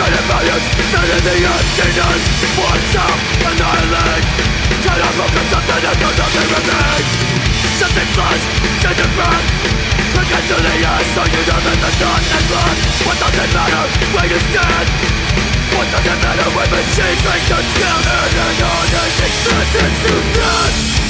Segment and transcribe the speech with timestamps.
[0.00, 0.64] Traded values,
[0.96, 2.22] made the emptiness.
[2.56, 3.20] Force out,
[3.52, 4.24] annihilate
[4.80, 7.08] Cannot focus something that does nothing remains
[7.76, 8.44] Something flash,
[8.80, 9.44] something burn
[10.16, 13.50] Forget to the end, so you know that the sun is blood What does it
[13.52, 13.84] matter
[14.16, 14.88] where you stand?
[15.76, 21.09] What does it matter when machines make the skin And an unending sentence to death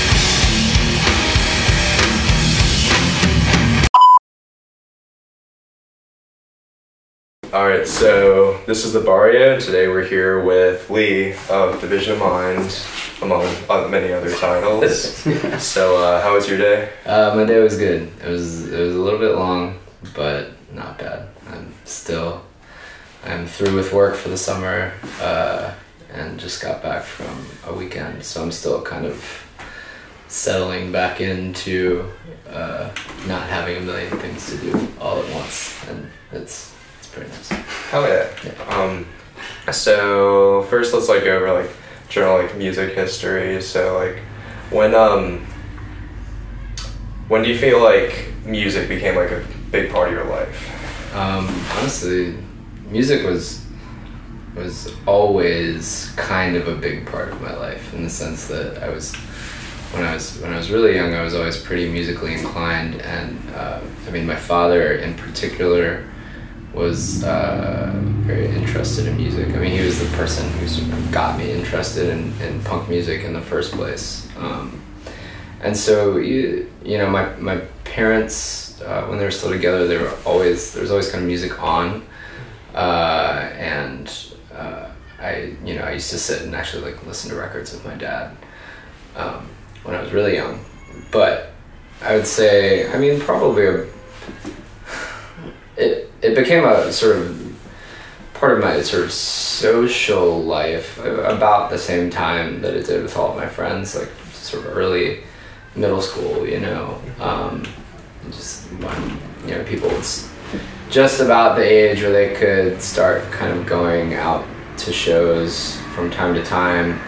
[7.53, 9.55] All right, so this is the Barrio.
[9.55, 12.81] and Today we're here with Lee of Division of Mind,
[13.21, 15.15] among many other titles.
[15.61, 16.93] so, uh, how was your day?
[17.05, 18.09] Uh, my day was good.
[18.23, 19.77] It was it was a little bit long,
[20.15, 21.27] but not bad.
[21.49, 22.41] I'm still
[23.25, 25.73] I'm through with work for the summer, uh,
[26.13, 29.45] and just got back from a weekend, so I'm still kind of
[30.29, 32.09] settling back into
[32.49, 32.91] uh,
[33.27, 36.70] not having a million things to do all at once, and it's
[37.11, 37.49] pretty nice.
[37.89, 38.29] Hell yeah.
[38.69, 39.05] Um,
[39.71, 41.71] so first, let's like go over like
[42.09, 43.61] general like music history.
[43.61, 44.19] So like,
[44.71, 45.45] when um,
[47.27, 51.15] when do you feel like music became like a big part of your life?
[51.15, 52.37] Um, honestly,
[52.89, 53.65] music was
[54.55, 58.89] was always kind of a big part of my life in the sense that I
[58.89, 59.15] was
[59.93, 63.37] when I was when I was really young, I was always pretty musically inclined, and
[63.55, 66.05] uh, I mean, my father in particular
[66.73, 67.91] was uh,
[68.21, 69.49] very interested in music.
[69.49, 72.87] I mean, he was the person who sort of got me interested in, in punk
[72.87, 74.27] music in the first place.
[74.37, 74.81] Um,
[75.61, 79.97] and so you you know my my parents uh, when they were still together they
[79.97, 82.05] were always there was always kind of music on
[82.73, 84.89] uh, and uh,
[85.19, 87.95] I you know I used to sit and actually like listen to records with my
[87.95, 88.35] dad
[89.15, 89.47] um,
[89.83, 90.63] when I was really young
[91.11, 91.53] but
[92.01, 93.87] I would say I mean probably a,
[95.77, 97.59] it it became a sort of
[98.33, 103.15] part of my sort of social life about the same time that it did with
[103.15, 105.23] all of my friends like sort of early
[105.75, 106.99] middle school you know?
[107.19, 107.63] Um,
[108.29, 109.89] just when you know people
[110.89, 114.45] just about the age where they could start kind of going out
[114.77, 116.99] to shows from time to time.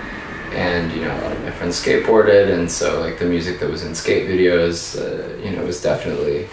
[0.53, 3.71] And you know a lot of my friends skateboarded and so like the music that
[3.71, 6.47] was in skate videos uh, you know was definitely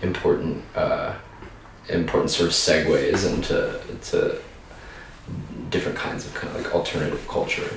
[0.00, 1.12] important uh,
[1.88, 3.80] important sort of segues into
[4.10, 4.40] to
[5.70, 7.68] different kinds of kind of like alternative culture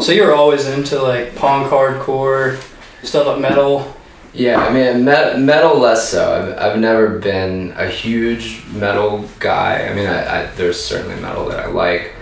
[0.00, 2.60] So you were always into like punk, hardcore,
[3.02, 3.94] stuff like metal.
[4.34, 6.34] Yeah, I mean, met, metal less so.
[6.34, 9.88] I've, I've never been a huge metal guy.
[9.88, 12.12] I mean, I, I, there's certainly metal that I like.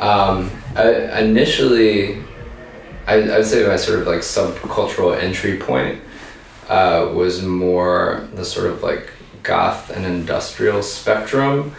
[0.00, 2.24] Um, I, initially,
[3.06, 6.00] I, I would say my sort of like subcultural entry point
[6.68, 9.12] uh, was more the sort of like
[9.44, 11.74] goth and industrial spectrum.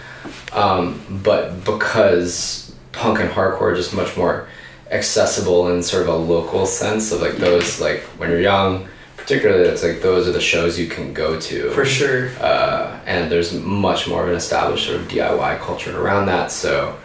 [0.53, 4.47] Um, but because punk and hardcore are just much more
[4.91, 8.87] accessible in sort of a local sense of like those like when you're young
[9.17, 12.29] particularly it's like those are the shows you can go to For sure.
[12.39, 16.97] uh, and there's much more of an established sort of DIY culture around that so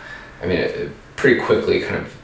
[0.43, 2.15] I mean it, it pretty quickly kind of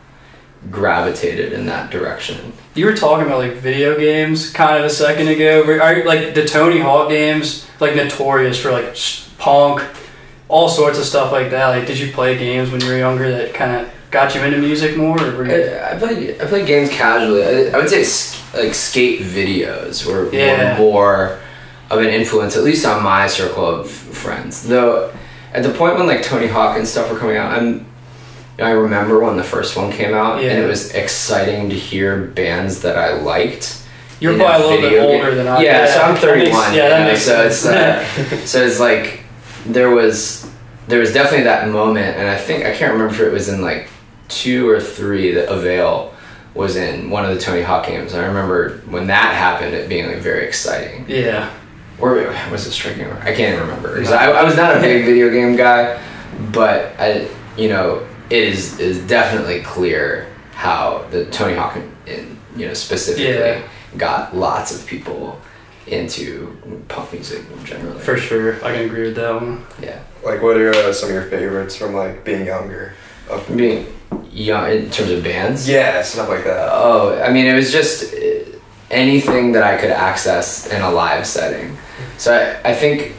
[0.71, 5.29] gravitated in that direction You were talking about like video games kind of a second
[5.29, 5.63] ago.
[5.81, 8.97] Are like the Tony Hawk games like notorious for like
[9.39, 9.83] punk,
[10.49, 11.69] all sorts of stuff like that?
[11.69, 14.59] Like, did you play games when you were younger that kind of got you into
[14.59, 15.21] music more?
[15.21, 17.43] Or were you, I, I played I played games casually.
[17.45, 18.05] I, I would say
[18.61, 20.73] like skate videos were, Yeah.
[20.75, 21.39] were more
[21.91, 24.67] of an influence, at least on my circle of friends.
[24.69, 25.13] Though
[25.55, 27.87] at the point when like Tony Hawk and stuff were coming out, I'm
[28.59, 32.81] I remember when the first one came out, and it was exciting to hear bands
[32.83, 33.83] that I liked.
[34.21, 35.21] you're probably a little bit video game.
[35.21, 35.57] older than I.
[35.59, 35.63] Am.
[35.65, 36.53] Yeah, so I'm that 31.
[36.53, 38.17] makes- yeah, that know, makes so sense.
[38.33, 39.21] it's uh, so it's like
[39.67, 40.51] there was
[40.89, 43.61] there was definitely that moment, and I think I can't remember if it was in
[43.61, 43.89] like
[44.29, 46.15] two or three that Avail
[46.55, 48.15] was in one of the Tony Hawk games.
[48.15, 51.05] I remember when that happened, it being like very exciting.
[51.09, 51.53] yeah.
[51.99, 52.15] Or
[52.51, 53.07] was it Striking?
[53.11, 53.99] I can't even remember.
[54.13, 55.99] I, I was not a big video game guy,
[56.53, 62.39] but I, you know, it is is definitely clear how the Tony Hawk in, in
[62.57, 63.63] you know specifically Yeah.
[63.97, 65.41] got lots of people
[65.87, 66.57] into
[66.89, 68.01] punk music generally.
[68.01, 69.65] For sure, I can agree with that one.
[69.81, 70.01] yeah.
[70.25, 72.95] Like, what are uh, some of your favorites from like being younger?
[73.31, 73.87] Up I mean,
[74.33, 75.69] young in terms of bands.
[75.69, 76.69] Yeah, stuff like that.
[76.73, 78.59] Oh, I mean, it was just uh,
[78.91, 81.77] anything that I could access in a live setting.
[82.19, 83.15] So I, I think,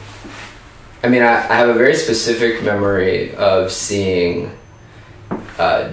[1.02, 4.50] I mean, I, I have a very specific memory of seeing
[5.58, 5.92] uh,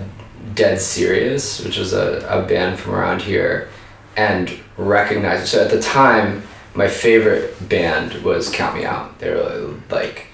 [0.53, 3.69] Dead Serious, which was a, a band from around here,
[4.15, 5.45] and recognizing.
[5.45, 9.17] So at the time, my favorite band was Count Me Out.
[9.19, 10.27] They were like,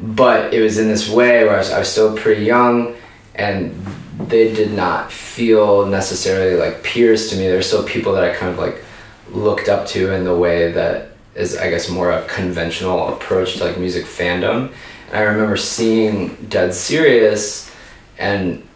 [0.00, 2.96] but it was in this way where I was, I was still pretty young
[3.34, 3.74] and
[4.18, 7.42] they did not feel necessarily like peers to me.
[7.42, 8.84] They're still people that I kind of like
[9.30, 13.56] looked up to in the way that is, I guess, more of a conventional approach
[13.56, 14.72] to like music fandom.
[15.08, 17.70] And I remember seeing Dead Serious
[18.18, 18.66] and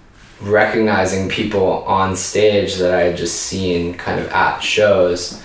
[0.41, 5.43] recognizing people on stage that I had just seen kind of at shows,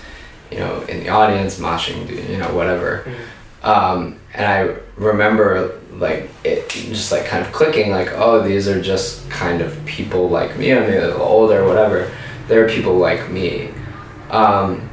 [0.50, 3.06] you know, in the audience, moshing, you know, whatever.
[3.62, 8.80] Um, and I remember like it just like kind of clicking like oh these are
[8.80, 12.10] just kind of people like me I'm a little older whatever.
[12.48, 13.70] They're people like me.
[14.30, 14.88] Um,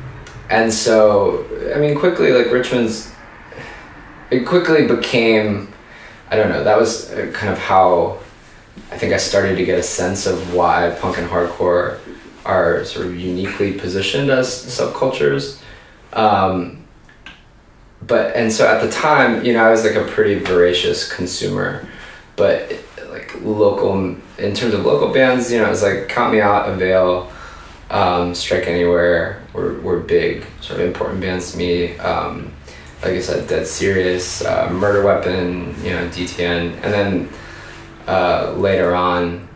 [0.49, 3.11] and so I mean quickly like Richmond's
[4.29, 5.73] it quickly became
[6.29, 8.19] I don't know that was uh, kind of how
[8.91, 11.99] I think I started to get a sense of why punk and hardcore
[12.45, 15.61] are sort of uniquely positioned as subcultures.
[16.13, 16.79] Um,
[18.01, 21.87] but and so at the time you know i was like a pretty voracious consumer
[22.35, 22.73] but
[23.09, 26.69] like local in terms of local bands you know it was like count me out
[26.69, 27.31] avail
[27.91, 31.97] um, strike anywhere were, were big sort of important bands to me.
[31.97, 32.53] Um,
[33.01, 37.29] like i said dead serious uh, murder weapon you know dtn and then
[38.09, 39.47] uh, later on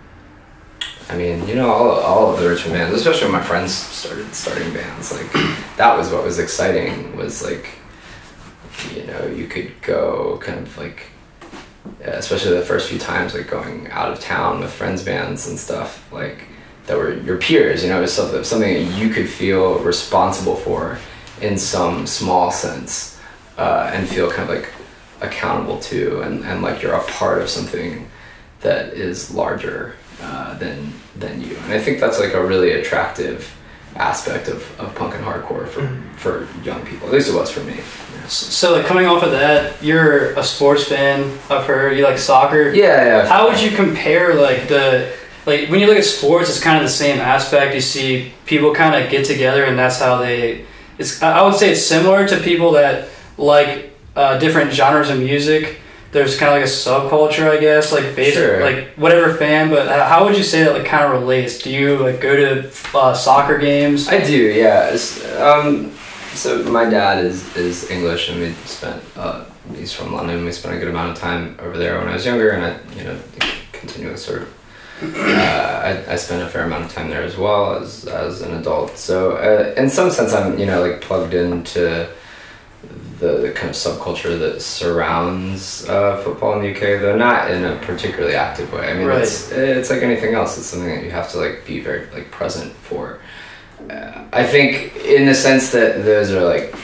[1.10, 4.34] I mean, you know, all, all of the Richmond bands, especially when my friends started
[4.34, 5.32] starting bands, like
[5.76, 7.16] that was what was exciting.
[7.18, 7.78] Was like
[8.96, 11.08] you know you could go kind of like
[12.04, 16.12] especially the first few times like going out of town with friends bands and stuff
[16.12, 16.48] like
[16.86, 20.56] that were your peers you know it was something, something that you could feel responsible
[20.56, 20.98] for
[21.42, 23.20] in some small sense
[23.58, 24.72] uh, and feel kind of like
[25.22, 28.08] accountable to and, and like you're a part of something
[28.63, 33.56] that is larger uh, than than you and i think that's like a really attractive
[33.95, 36.13] aspect of, of punk and hardcore for, mm-hmm.
[36.15, 37.80] for young people at least it was for me
[38.27, 41.38] so, like coming off of that, you're a sports fan.
[41.50, 42.69] I've heard you like soccer.
[42.69, 43.25] Yeah, yeah.
[43.27, 45.13] How would you compare like the
[45.45, 46.50] like when you look at sports?
[46.50, 47.75] It's kind of the same aspect.
[47.75, 50.66] You see people kind of get together, and that's how they.
[50.98, 55.80] It's I would say it's similar to people that like uh, different genres of music.
[56.13, 58.62] There's kind of like a subculture, I guess, like based sure.
[58.62, 59.69] like whatever fan.
[59.69, 61.60] But how would you say that like kind of relates?
[61.60, 64.07] Do you like go to uh, soccer games?
[64.07, 64.95] I do, yeah.
[65.39, 65.92] Um,
[66.33, 69.04] so my dad is is English, and we spent.
[69.15, 69.45] Uh,
[69.75, 70.45] he's from London.
[70.45, 72.95] We spent a good amount of time over there when I was younger, and I,
[72.98, 73.19] you know,
[73.71, 74.59] continually sort of.
[75.01, 78.54] Uh, I, I spent a fair amount of time there as well as as an
[78.54, 78.98] adult.
[78.98, 82.09] So uh, in some sense, I'm you know like plugged into
[83.24, 87.64] the, the kind of subculture that surrounds uh, football in the UK, though not in
[87.64, 88.92] a particularly active way.
[88.92, 89.22] I mean, right.
[89.22, 90.58] it's it's like anything else.
[90.58, 93.20] It's something that you have to like be very like present for.
[93.90, 96.75] I think in the sense that those are like,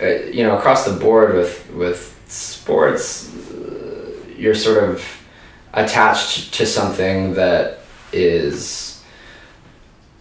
[0.00, 5.04] uh, you know, across the board with with sports, uh, you're sort of
[5.74, 7.80] attached to something that
[8.12, 9.02] is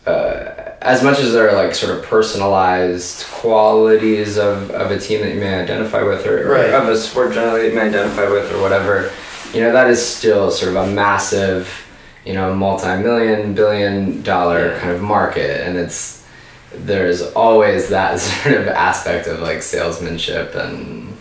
[0.06, 5.22] uh, as much as there are like sort of personalized qualities of, of a team
[5.22, 6.72] that you may identify with or, right.
[6.72, 9.12] or of a sport generally you may identify with or whatever
[9.54, 11.88] you know that is still sort of a massive
[12.26, 14.80] you know multi-million billion dollar yeah.
[14.80, 16.26] kind of market and it's
[16.74, 21.16] there's always that sort of aspect of like salesmanship and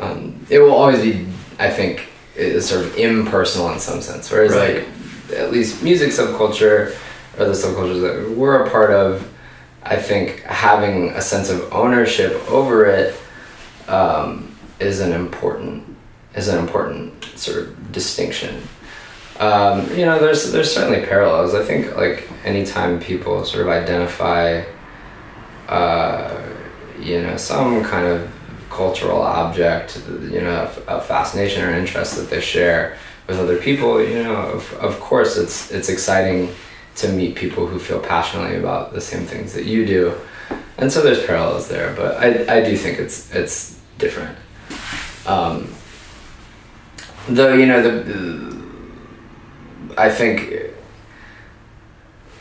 [0.00, 1.26] um, it will always be
[1.60, 2.08] i think
[2.60, 4.78] sort of impersonal in some sense whereas right.
[4.78, 6.96] like at least music subculture
[7.38, 9.32] or the subcultures that we're a part of
[9.82, 13.14] i think having a sense of ownership over it
[13.88, 15.84] um, is an important
[16.34, 18.60] is an important sort of distinction
[19.40, 21.54] um, you know, there's there's certainly parallels.
[21.54, 24.64] I think like anytime people sort of identify,
[25.66, 26.42] uh,
[27.00, 28.30] you know, some kind of
[28.68, 34.22] cultural object, you know, a fascination or interest that they share with other people, you
[34.22, 36.54] know, of, of course it's it's exciting
[36.96, 40.14] to meet people who feel passionately about the same things that you do,
[40.78, 41.94] and so there's parallels there.
[41.94, 44.36] But I I do think it's it's different.
[45.26, 45.72] Um,
[47.28, 48.60] though you know the
[49.96, 50.54] I think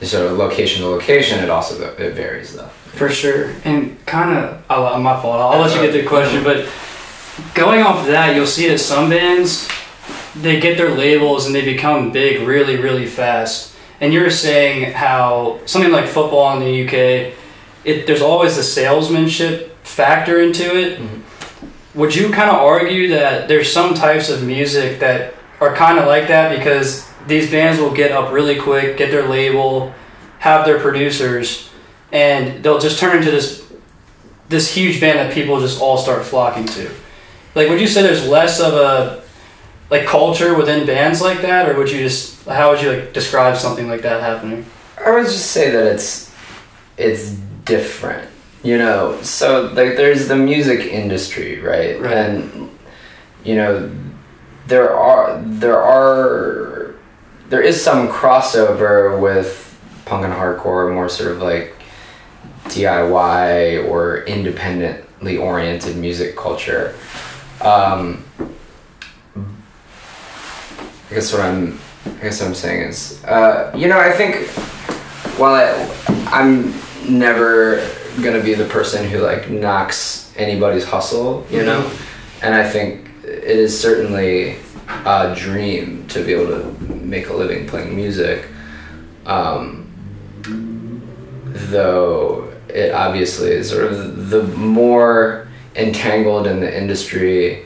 [0.01, 2.69] so location to location, it also it varies though.
[2.93, 5.39] For sure, and kind of, oh, my fault.
[5.39, 6.67] I'll let you get the question, but
[7.53, 9.69] going off of that, you'll see that some bands
[10.35, 13.75] they get their labels and they become big really, really fast.
[14.01, 17.33] And you're saying how something like football in the UK,
[17.83, 20.99] it there's always a salesmanship factor into it.
[20.99, 21.99] Mm-hmm.
[21.99, 26.05] Would you kind of argue that there's some types of music that are kind of
[26.05, 29.93] like that because these bands will get up really quick, get their label,
[30.39, 31.69] have their producers,
[32.11, 33.69] and they'll just turn into this
[34.47, 36.89] this huge band that people just all start flocking to.
[37.53, 39.23] Like, would you say there's less of a
[39.89, 43.57] like culture within bands like that, or would you just how would you like describe
[43.57, 44.65] something like that happening?
[45.03, 46.33] I would just say that it's
[46.97, 47.31] it's
[47.65, 48.29] different,
[48.63, 49.21] you know.
[49.21, 51.99] So like, there's the music industry, right?
[51.99, 52.11] Right.
[52.11, 52.69] And
[53.43, 53.91] you know,
[54.67, 56.95] there are there are
[57.49, 59.65] there is some crossover with
[60.05, 61.75] punk and hardcore, more sort of like
[62.65, 66.95] DIY or independently oriented music culture.
[67.61, 68.23] Um,
[71.09, 74.47] I guess what I'm, I guess what I'm saying is, uh, you know, I think
[75.39, 76.73] while I, I'm
[77.09, 77.87] never
[78.21, 81.91] gonna be the person who like knocks anybody's hustle, you know,
[82.41, 87.67] and I think it is certainly a dream to be able to make a living
[87.67, 88.45] playing music.
[89.25, 89.87] Um,
[91.53, 97.65] though it obviously is sort of the more entangled in the industry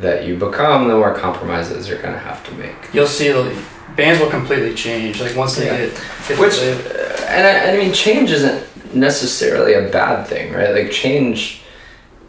[0.00, 2.74] that you become, the more compromises you're gonna have to make.
[2.92, 3.56] You'll see the
[3.96, 5.20] bands will completely change.
[5.20, 5.86] Like once they Yeah.
[5.86, 8.62] get, get Which, the and I, I mean, change isn't
[8.94, 10.70] necessarily a bad thing, right?
[10.74, 11.62] Like change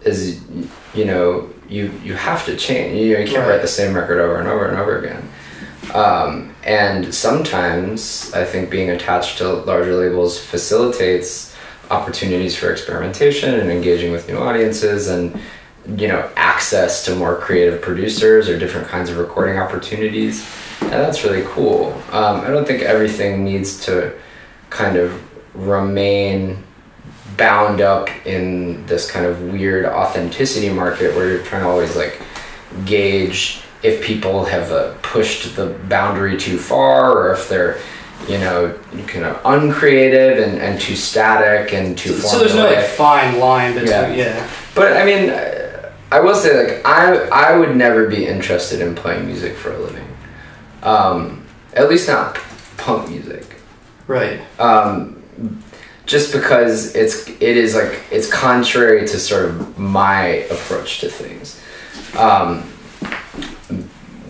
[0.03, 0.39] is,
[0.93, 2.95] you know, you you have to change.
[2.95, 3.49] You, you can't Right.
[3.49, 5.29] write the same record over and over and over again.
[5.93, 11.53] Um, and sometimes I think being attached to larger labels facilitates
[11.89, 15.39] opportunities for experimentation and engaging with new audiences and
[15.95, 20.45] you know access to more creative producers or different kinds of recording opportunities
[20.81, 24.13] and that's really cool um, i don't think everything needs to
[24.69, 25.21] kind of
[25.55, 26.61] remain
[27.37, 32.21] bound up in this kind of weird authenticity market where you're trying to always like
[32.85, 37.79] gauge if people have uh, pushed the boundary too far or if they're
[38.27, 42.83] you know kind of uncreative and, and too static and too so there's no like
[42.85, 44.13] fine line between Yeah.
[44.15, 44.49] yeah.
[44.73, 45.29] But I mean,
[46.11, 49.77] I will say like I I would never be interested in playing music for a
[49.79, 50.07] living,
[50.83, 52.39] um, at least not
[52.77, 53.45] punk music.
[54.07, 54.39] right.
[54.59, 55.21] Um,
[56.05, 61.61] just because it's it is like it's contrary to sort of my approach to things,
[62.17, 62.61] um,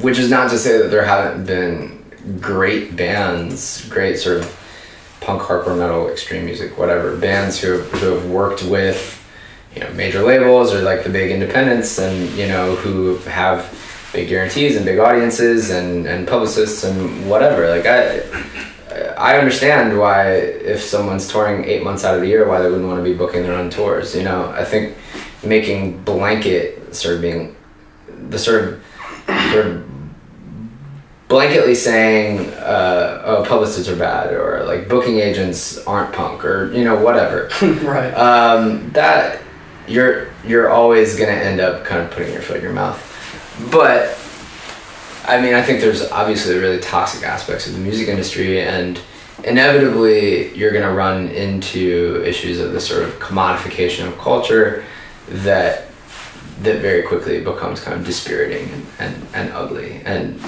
[0.01, 2.03] which is not to say that there haven't been
[2.41, 4.60] great bands, great sort of
[5.22, 9.24] punk, hardcore, metal, extreme music, whatever bands who who have worked with
[9.77, 13.72] you know major labels or like the big independents and you know who have
[14.12, 17.69] big guarantees and big audiences and and publicists and whatever.
[17.69, 18.24] Like i
[19.15, 20.31] i understand why
[20.74, 23.13] if someone's touring eight months out of the year why they wouldn't want to be
[23.15, 24.50] booking their own tours you know?
[24.50, 24.98] I think
[25.43, 27.55] making blanket sort of being
[28.29, 28.84] the sort of
[29.51, 29.86] sort of
[31.29, 36.84] blanketly saying uh, oh publicists are bad or like booking agents aren't punk or you
[36.84, 37.50] know whatever.
[37.84, 38.12] Right.
[38.13, 39.41] um, that
[39.88, 43.03] you're you're always gonna end up kind of putting your foot in your mouth.
[43.72, 44.17] But
[45.27, 49.00] I mean, I think there's obviously really toxic aspects of the music industry, and
[49.44, 54.86] inevitably you're gonna run into issues of the sort of commodification of culture
[55.29, 55.86] that
[56.62, 60.01] that very quickly becomes kind of dispiriting and, and, and ugly.
[60.06, 60.39] And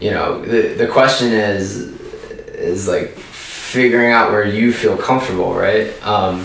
[0.00, 1.76] you know, the the question is
[2.54, 5.92] is like figuring out where you feel comfortable, right?
[6.04, 6.44] Um,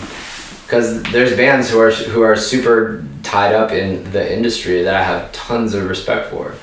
[0.74, 5.04] because there's bands who are who are super tied up in the industry that I
[5.04, 6.56] have tons of respect for,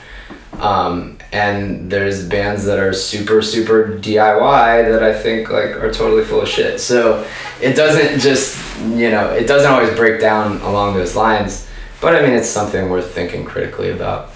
[0.62, 6.26] um, and there's bands that are super super DIY that I think like are totally
[6.26, 6.82] full of shit.
[6.82, 7.26] So
[7.62, 11.70] it doesn't just you know it doesn't always break down along those lines,
[12.02, 14.32] but I mean it's something worth thinking critically about.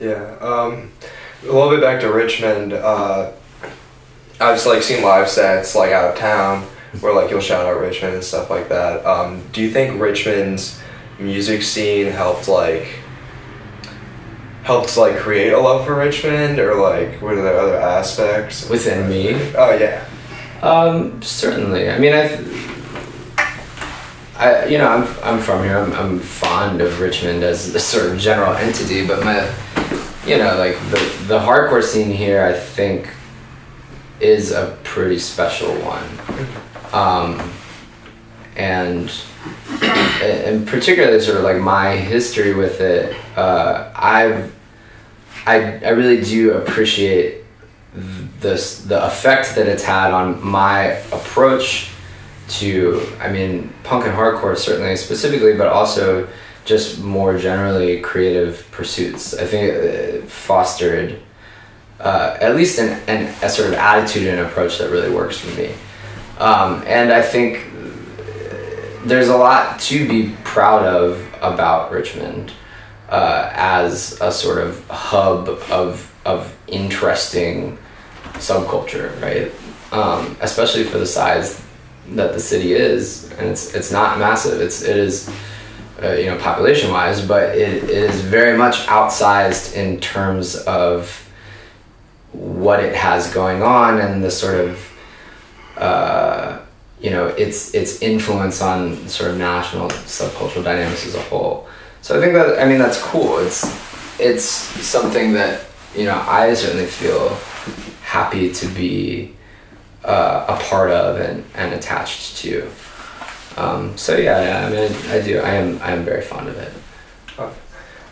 [0.00, 0.36] Yeah.
[0.40, 0.90] Um,
[1.44, 2.72] a little bit back to Richmond.
[2.72, 3.30] Uh,
[4.40, 6.66] I've just like seen live sets like out of town
[7.00, 9.06] where like you'll shout out Richmond and stuff like that.
[9.06, 10.80] Um, do you think Richmond's
[11.18, 12.98] music scene helped like
[14.64, 19.08] helped like create a love for Richmond or like what are the other aspects Within
[19.08, 19.34] me?
[19.56, 20.04] Oh yeah.
[20.62, 21.90] Um, certainly.
[21.90, 22.36] I mean, I,
[24.36, 25.78] I, you know, I'm, I'm from here.
[25.78, 29.50] I'm, I'm fond of Richmond as a sort of general entity, but my,
[30.26, 33.08] you know, like the the hardcore scene here, I think,
[34.20, 36.04] is a pretty special one,
[36.92, 37.52] um,
[38.56, 39.12] and
[40.22, 43.16] and particularly sort of like my history with it.
[43.36, 44.54] Uh, I've
[45.46, 47.44] I I really do appreciate
[47.94, 50.82] this the effect that it's had on my
[51.12, 51.90] approach
[52.48, 56.28] to I mean punk and hardcore certainly specifically, but also
[56.64, 59.34] just more generally creative pursuits.
[59.34, 61.18] I think it fostered
[61.98, 65.54] uh, at least an, an, a sort of attitude and approach that really works for
[65.58, 65.72] me.
[66.40, 67.66] Um, and I think
[69.04, 72.52] there's a lot to be proud of about Richmond
[73.10, 77.78] uh, as a sort of hub of of interesting
[78.34, 79.52] subculture, right?
[79.92, 81.62] Um, especially for the size
[82.10, 84.60] that the city is, and it's it's not massive.
[84.60, 85.30] It's it is.
[86.02, 91.30] Uh, you know, population wise, but it, it is very much outsized in terms of
[92.32, 94.89] what it has going on and the sort of
[95.80, 96.60] uh,
[97.00, 101.66] you know its its influence on sort of national subcultural dynamics as a whole.
[102.02, 103.38] So I think that I mean that's cool.
[103.38, 103.64] It's
[104.20, 105.64] it's something that
[105.96, 107.36] you know I certainly feel
[108.02, 109.34] happy to be
[110.04, 112.70] uh, a part of and, and attached to.
[113.56, 116.56] Um, so yeah, yeah, I mean I, do I am I am very fond of
[116.58, 116.72] it.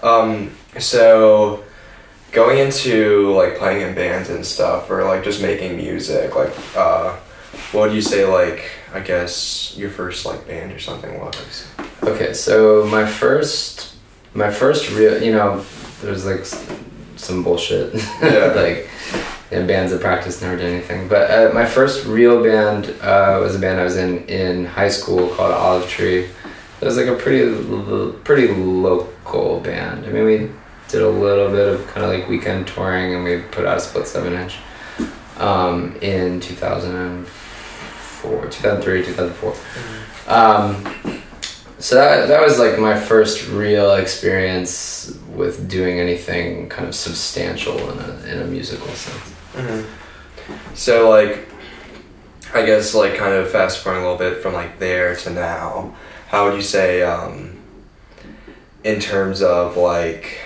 [0.02, 1.64] Um, so
[2.32, 7.16] going into like playing in bands and stuff or like just making music like uh
[7.72, 11.66] what would you say like i guess your first like band or something was
[12.08, 13.94] Okay, so my first,
[14.32, 15.64] my first real, you know,
[16.00, 16.44] there's like
[17.16, 18.52] some bullshit, Yeah.
[18.56, 18.88] like
[19.50, 21.08] in bands that practice never did anything.
[21.08, 24.88] But uh, my first real band uh, was a band I was in in high
[24.88, 26.24] school called Olive Tree.
[26.80, 27.52] It was like a pretty,
[28.24, 30.06] pretty local band.
[30.06, 30.50] I mean, we
[30.88, 33.80] did a little bit of kind of like weekend touring, and we put out a
[33.80, 34.58] split seven inch
[35.38, 37.47] um, in 2004,
[38.22, 39.54] 2003, 2004.
[40.26, 41.22] Um,
[41.78, 47.78] so that, that was like my first real experience with doing anything kind of substantial
[47.92, 49.34] in a, in a musical sense.
[50.74, 51.48] so like
[52.54, 55.94] i guess like kind of fast forwarding a little bit from like there to now
[56.28, 57.58] how would you say um
[58.84, 60.38] in terms of like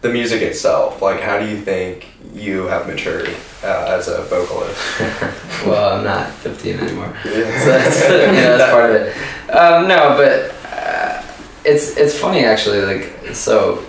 [0.00, 3.34] the music itself like how do you think you have matured
[3.64, 4.78] uh, as a vocalist
[5.66, 7.14] well, I'm not 15 anymore.
[7.22, 9.50] so yeah that's, yeah, that's part of it.
[9.50, 11.22] Um, no, but uh,
[11.64, 12.80] it's it's funny actually.
[12.80, 13.84] Like so,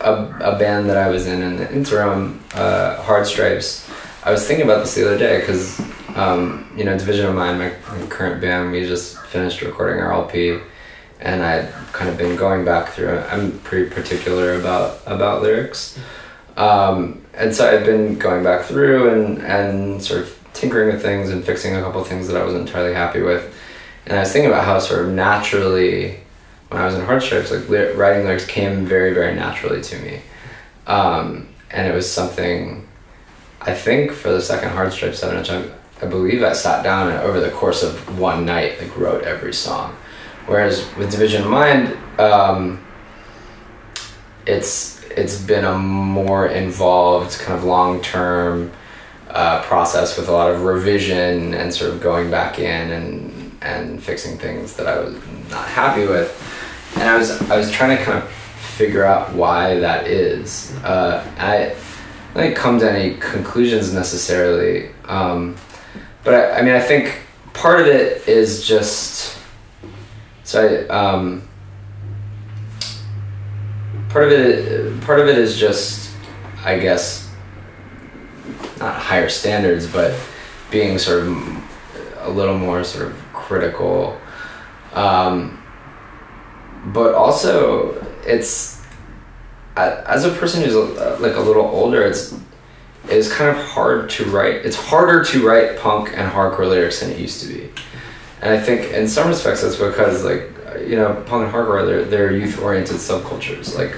[0.00, 3.88] a, a band that I was in in the interim, uh, Hard Stripes.
[4.24, 5.80] I was thinking about this the other day because
[6.14, 7.70] um, you know Division of Mind, my
[8.08, 10.60] current band, we just finished recording our LP,
[11.20, 13.18] and I'd kind of been going back through.
[13.18, 15.98] I'm pretty particular about about lyrics.
[16.56, 21.30] Um, and so I've been going back through and, and sort of tinkering with things
[21.30, 23.54] and fixing a couple things that I wasn't entirely happy with.
[24.06, 26.18] And I was thinking about how sort of naturally,
[26.68, 30.20] when I was in Hard Stripes, like writing lyrics came very, very naturally to me.
[30.88, 32.88] Um, and it was something,
[33.60, 35.50] I think for the second Hard Stripes 7 inch,
[36.02, 39.52] I believe I sat down and over the course of one night, like wrote every
[39.52, 39.96] song.
[40.48, 42.82] Whereas with Division of Mind, um,
[44.46, 48.72] it's it's been a more involved kind of long term
[49.28, 54.02] uh, process with a lot of revision and sort of going back in and and
[54.02, 55.14] fixing things that I was
[55.50, 56.32] not happy with,
[56.94, 60.74] and I was I was trying to kind of figure out why that is.
[60.82, 61.76] Uh, I
[62.34, 65.56] I didn't come to any conclusions necessarily, um,
[66.24, 67.20] but I, I mean I think
[67.52, 69.37] part of it is just
[70.48, 71.42] so Um,
[74.08, 76.10] part of it part of it is just
[76.64, 77.30] i guess
[78.78, 80.14] not higher standards but
[80.70, 81.58] being sort of
[82.20, 84.18] a little more sort of critical.
[84.92, 85.62] Um,
[86.86, 88.82] but also it's
[89.76, 90.74] as a person who's
[91.20, 92.34] like a little older it's
[93.08, 97.10] it's kind of hard to write it's harder to write punk and hardcore lyrics than
[97.10, 97.70] it used to be
[98.42, 100.50] and i think in some respects that's because like
[100.86, 103.76] you know punk and hardcore they're, they're youth oriented subcultures.
[103.76, 103.96] Like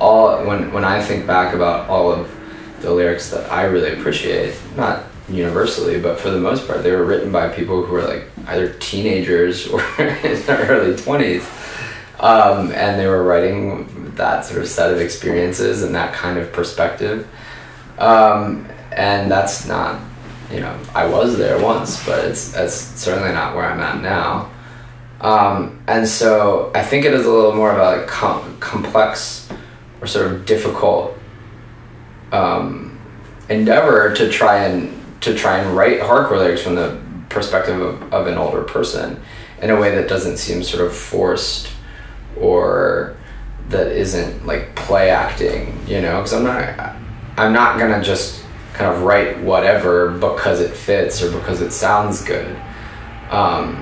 [0.00, 2.30] all when when i think back about all of
[2.80, 7.04] the lyrics that i really appreciate not universally but for the most part they were
[7.04, 11.44] written by people who were like either teenagers or in their early 20s
[12.20, 16.52] um, and they were writing that sort of set of experiences and that kind of
[16.52, 17.28] perspective.
[17.98, 20.00] Um, and that's not
[20.52, 24.50] you know i was there once but it's that's certainly not where i'm at now.
[25.20, 29.48] Um, and so i think it is a little more of a com- complex
[30.00, 31.16] or sort of difficult
[32.32, 32.98] um,
[33.48, 38.26] endeavor to try and to try and write hardcore lyrics from the perspective of, of
[38.26, 39.20] an older person
[39.62, 41.70] in a way that doesn't seem sort of forced
[42.38, 43.16] or
[43.68, 46.96] that isn't like play acting, you know, because I'm not
[47.36, 48.44] I'm not gonna just
[48.76, 52.54] kind of write whatever because it fits or because it sounds good.
[53.30, 53.74] Um,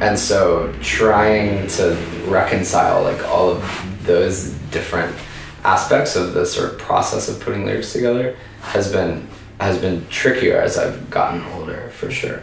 [0.00, 1.94] and so trying to
[2.26, 5.14] reconcile like all of those different
[5.62, 9.26] aspects of the sort of process of putting lyrics together has been
[9.60, 12.42] has been trickier as I've gotten older for sure.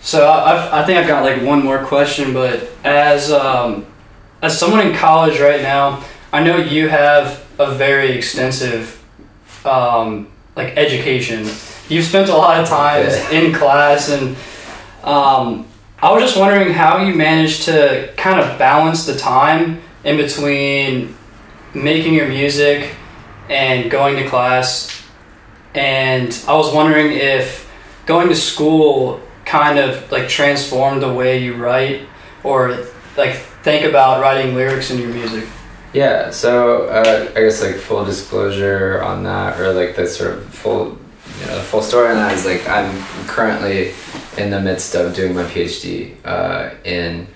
[0.00, 3.86] So I've, I think I've got like one more question, but as um,
[4.42, 8.97] as someone in college right now, I know you have a very extensive
[9.68, 11.44] um, like education.
[11.88, 13.30] You've spent a lot of time Yeah.
[13.30, 14.36] in class, and
[15.04, 15.66] um,
[16.02, 21.14] I was just wondering how you managed to kind of balance the time in between
[21.74, 22.94] making your music
[23.48, 25.02] and going to class.
[25.74, 27.70] And I was wondering if
[28.06, 32.02] going to school kind of like transformed the way you write
[32.44, 35.46] or like think about writing lyrics in your music.
[35.92, 40.44] Yeah, so uh, I guess like full disclosure on that, or like the sort of
[40.52, 40.98] full,
[41.40, 43.94] you know, the full story on that is like I'm currently
[44.36, 47.26] in the midst of doing my PhD uh, in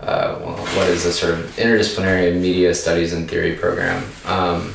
[0.00, 4.04] uh, well, what is a sort of interdisciplinary media studies and theory program.
[4.24, 4.74] Um,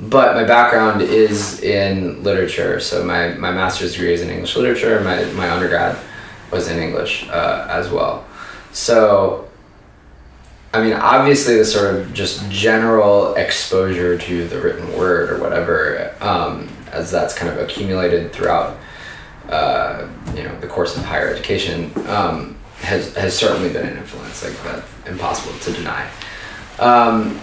[0.00, 5.00] but my background is in literature, so my, my master's degree is in English literature.
[5.00, 5.98] My my undergrad
[6.52, 8.24] was in English uh, as well.
[8.72, 9.47] So
[10.72, 16.14] I mean, obviously, the sort of just general exposure to the written word or whatever,
[16.20, 18.76] um, as that's kind of accumulated throughout,
[19.48, 24.44] uh, you know, the course of higher education, um, has has certainly been an influence.
[24.44, 26.08] Like that's impossible to deny.
[26.78, 27.40] Um,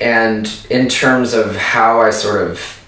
[0.00, 2.84] and in terms of how I sort of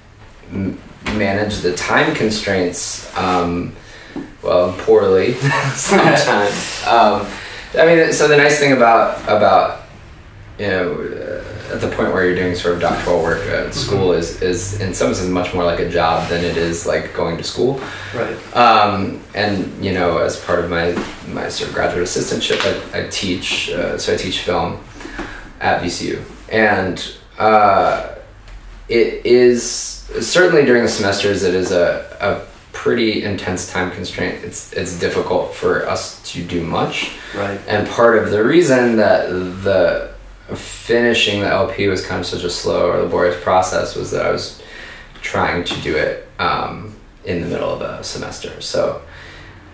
[0.50, 3.74] m- manage the time constraints, um,
[4.42, 5.34] well, poorly
[5.74, 6.82] sometimes.
[7.74, 9.84] I mean, so the nice thing about about
[10.58, 14.12] you know uh, at the point where you're doing sort of doctoral work at school
[14.12, 17.38] is is in some sense much more like a job than it is like going
[17.38, 17.80] to school.
[18.14, 18.56] Right.
[18.56, 20.92] Um, and you know, as part of my
[21.28, 22.60] my sort of graduate assistantship,
[22.94, 23.70] I, I teach.
[23.70, 24.82] Uh, so I teach film
[25.60, 28.16] at VCU, and uh,
[28.88, 29.72] it is
[30.20, 31.42] certainly during the semesters.
[31.42, 32.51] It is a, a
[32.82, 34.42] pretty intense time constraint.
[34.42, 37.12] It's it's difficult for us to do much.
[37.32, 37.60] Right.
[37.68, 39.28] And part of the reason that
[39.62, 40.10] the
[40.56, 44.32] finishing the LP was kind of such a slow or laborious process was that I
[44.32, 44.60] was
[45.22, 48.60] trying to do it um, in the middle of a semester.
[48.60, 49.00] So,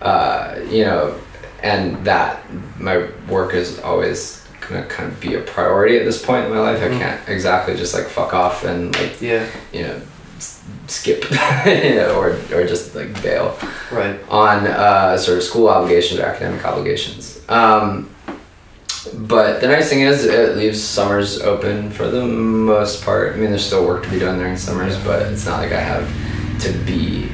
[0.03, 1.15] uh, you know,
[1.63, 2.43] and that
[2.79, 6.59] my work is always gonna kind of be a priority at this point in my
[6.59, 6.79] life.
[6.79, 6.99] I Mhm.
[6.99, 9.45] can't exactly just like fuck off and like Yeah.
[9.73, 9.99] you know
[10.89, 11.35] skip you
[11.95, 13.57] know, or or just like bail
[13.91, 14.19] Right.
[14.29, 17.41] on uh, sort of school obligations or academic obligations.
[17.49, 18.09] Um,
[19.13, 23.33] but the nice thing is it leaves summers open for the most part.
[23.33, 25.79] I mean, there's still work to be done during summers, but it's not like I
[25.79, 26.07] have
[26.61, 27.29] to be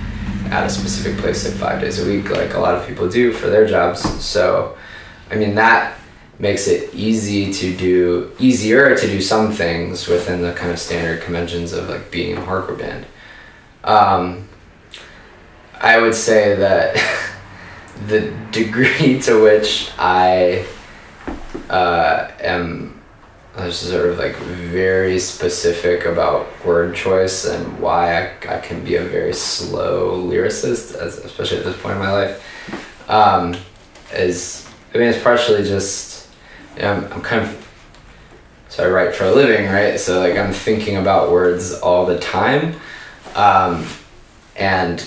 [0.51, 3.33] at a specific place like five days a week like a lot of people do
[3.33, 4.01] for their jobs.
[4.23, 4.77] So,
[5.31, 5.97] I mean, that
[6.37, 11.21] makes it easy to do easier to do some things within the kind of standard
[11.23, 13.05] conventions of like being in a hardcore band.
[13.85, 14.49] Um,
[15.79, 16.95] I would say that
[18.07, 20.65] the degree to which I
[21.69, 23.01] uh, am
[23.55, 28.95] uh, sort of like very specific about word choice and why I, I can be
[28.95, 33.55] a very slow lyricist, as, especially at this point in my life, um,
[34.13, 36.27] is I mean it's partially just
[36.75, 37.61] you know, I'm, I'm kind of
[38.67, 39.97] so I write for a living, right?
[39.97, 42.75] So like I'm thinking about words all the time,
[43.35, 43.85] um,
[44.55, 45.01] and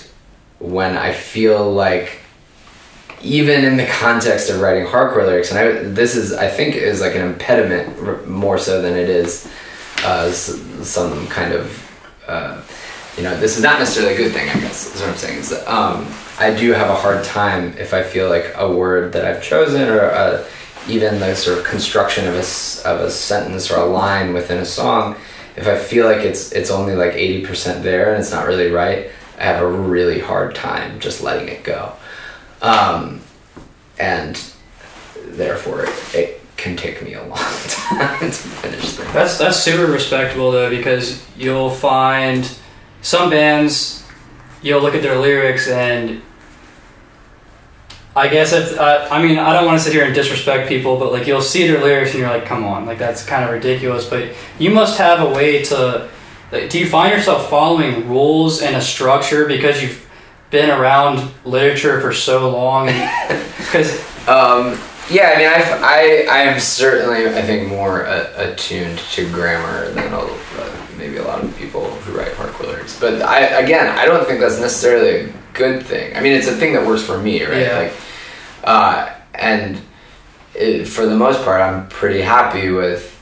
[0.58, 2.20] when I feel like
[3.22, 7.00] even in the context of writing hardcore lyrics, and I, this is I think is
[7.00, 9.50] like an impediment r- more so than it is
[10.04, 11.90] uh, some kind of
[12.26, 12.62] uh,
[13.16, 14.48] you know this is not necessarily a good thing.
[14.48, 16.06] I guess is what I'm saying is that um,
[16.38, 19.88] I do have a hard time if I feel like a word that I've chosen
[19.88, 20.44] or uh
[20.88, 24.64] even the sort of construction of a of a sentence or a line within a
[24.64, 25.16] song.
[25.58, 28.70] If I feel like it's it's only like eighty percent there and it's not really
[28.70, 31.94] right, I have a really hard time just letting it go
[32.62, 33.20] um,
[33.98, 34.40] and
[35.16, 39.12] therefore it, it can take me a long time to finish things.
[39.12, 42.50] That's that's super respectable though because you'll find
[43.02, 44.04] some bands
[44.60, 46.20] you'll look at their lyrics and
[48.16, 50.98] I guess it's uh, I mean I don't want to sit here and disrespect people
[50.98, 53.50] but like you'll see their lyrics and you're like come on like that's kind of
[53.50, 56.08] ridiculous but you must have a way to
[56.50, 60.08] like, do you find yourself following rules and a structure because you've
[60.50, 62.86] been around literature for so long
[63.58, 64.78] because Um,
[65.10, 69.90] Yeah, I mean, I've, I I am certainly I think more uh, attuned to grammar
[69.92, 73.00] than a, uh, maybe a lot of people who write hardcore lyrics.
[73.00, 76.16] But I again, I don't think that's necessarily good thing.
[76.16, 77.58] I mean, it's a thing that works for me, right?
[77.62, 77.78] Yeah.
[77.78, 77.92] Like,
[78.64, 79.80] uh, and
[80.54, 83.14] it, for the most part, I'm pretty happy with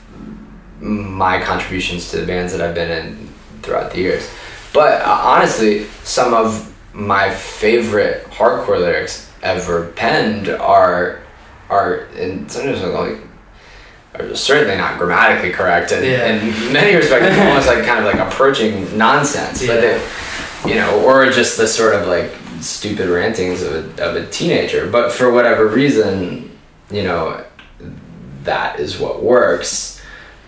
[0.79, 3.29] my contributions to the bands that I've been in
[3.61, 4.29] throughout the years.
[4.73, 11.21] But uh, honestly, some of my favorite hardcore lyrics ever penned are
[11.69, 13.17] are in sometimes like
[14.15, 16.25] are certainly not grammatically correct and Yeah.
[16.27, 20.01] in many respects almost like kind of like approaching nonsense but they,
[20.65, 24.89] you know or just the sort of like stupid rantings of a, of a teenager.
[24.89, 26.57] But for whatever reason
[26.89, 27.43] you know
[28.43, 30.01] that is what works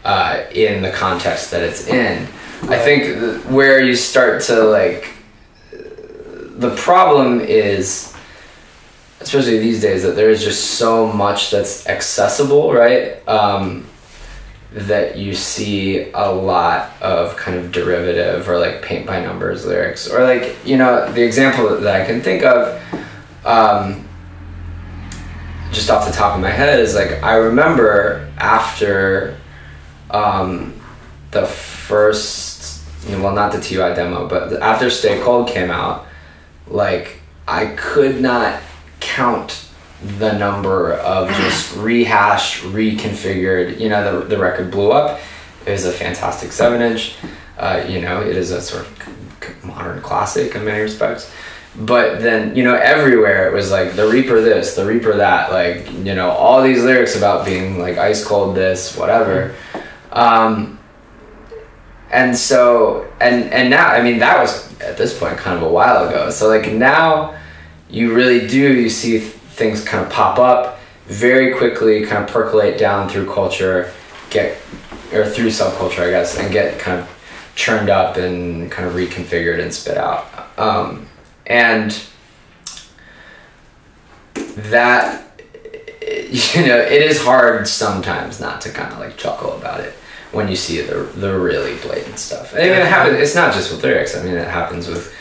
[0.06, 2.24] uh, in the context that it's in.
[2.63, 5.13] I think th- where you start to like
[5.72, 8.13] the problem is
[9.22, 13.28] especially these days that there is just so much that's accessible right?
[13.28, 13.86] Um,
[14.71, 20.08] that you see a lot of kind of derivative or like paint by numbers lyrics.
[20.08, 22.82] Or like you know the example that i can think of
[23.45, 24.08] um,
[25.71, 29.38] just off the top of my head is like i remember after
[30.12, 30.79] um,
[31.32, 36.05] the first well not the ti demo but after stay cold came out
[36.67, 38.62] like I could not
[38.99, 39.65] count
[40.17, 43.79] the number of just rehashed, reconfigured.
[43.79, 45.19] You know, the the record blew up.
[45.65, 47.15] It was a fantastic seven inch.
[47.57, 51.31] Uh, you know, it is a sort of modern classic in many respects.
[51.75, 55.91] But then, you know, everywhere it was like the Reaper this, the Reaper that, like,
[55.91, 59.53] you know, all these lyrics about being like ice cold this, whatever.
[60.12, 60.79] Um,
[62.12, 65.69] and so and and now i mean that was at this point kind of a
[65.69, 67.35] while ago so like now
[67.89, 72.78] you really do you see things kind of pop up very quickly kind of percolate
[72.78, 73.91] down through culture
[74.30, 74.58] get
[75.13, 77.08] or through subculture i guess and get kind of
[77.56, 80.26] churned up and kind of reconfigured and spit out
[80.58, 81.08] um,
[81.45, 82.04] and
[84.36, 85.26] that
[86.04, 89.93] you know it is hard sometimes not to kind of like chuckle about it
[90.32, 92.54] when you see the the really blatant stuff.
[92.54, 93.19] Mean, it happens.
[93.19, 94.15] It's not just with lyrics.
[94.15, 95.13] I mean, it happens with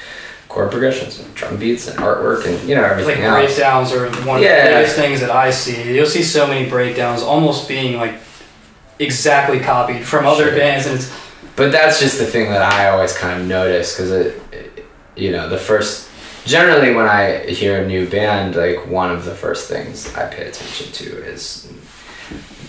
[0.58, 3.44] chord progressions and drum beats and artwork and you know Like everything else.
[3.54, 5.94] breakdowns are one of the biggest things that I see.
[5.94, 8.14] You'll see so many breakdowns almost being like
[8.98, 10.56] exactly copied from other Sure.
[10.58, 11.12] bands, and it's
[11.54, 14.84] But that's just the thing that I always kind of notice because it, it-
[15.16, 16.06] you know, the first.
[16.44, 20.46] Generally, when I hear a new band, like one of the first things I pay
[20.46, 21.68] attention to is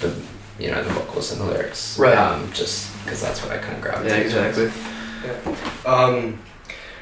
[0.02, 0.12] the,
[0.60, 1.98] you know, the vocals and the lyrics.
[1.98, 2.18] Right.
[2.18, 4.32] Um, just because that's what I kind of gravitate.
[4.32, 4.74] towards.
[5.86, 6.40] Um,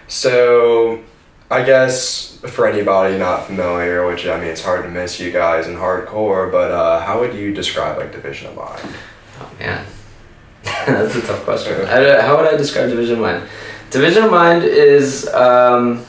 [0.08, 1.02] so
[1.50, 5.68] I guess for anybody not familiar, which I mean it's hard to miss you guys
[5.68, 8.96] in hardcore, but uh, how would you describe like Division of Mind?
[9.40, 9.86] Oh man,
[10.64, 11.86] that's a tough question.
[11.88, 13.44] I don't- how would I describe Division of Mind?
[13.92, 16.04] Division of Mind is um,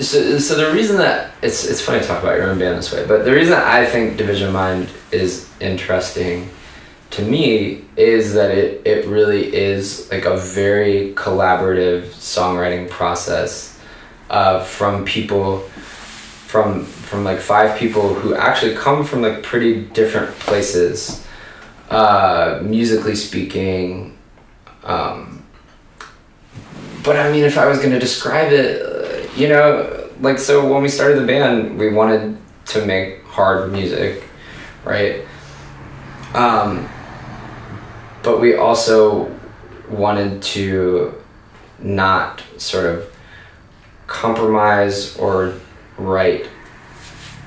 [0.00, 2.92] so, so the reason that it's it's funny to talk about your own band this
[2.92, 6.48] way, but the reason I think Division of Mind is interesting
[7.12, 13.78] to me is that it it really is like a very collaborative songwriting process
[14.30, 15.60] uh, from people
[16.48, 21.24] from from like five people who actually come from like pretty different places
[21.90, 24.16] uh musically speaking
[24.84, 25.44] um
[27.04, 30.72] but i mean if i was going to describe it uh, you know like so
[30.72, 34.22] when we started the band we wanted to make hard music
[34.84, 35.26] right?
[36.34, 36.88] Um
[38.22, 39.30] but we also
[39.88, 41.14] wanted to
[41.78, 43.12] not sort of
[44.06, 45.54] compromise or
[45.98, 46.48] write